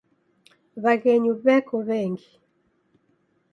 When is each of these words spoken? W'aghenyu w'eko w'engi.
W'aghenyu 0.83 1.31
w'eko 1.43 1.75
w'engi. 1.87 2.29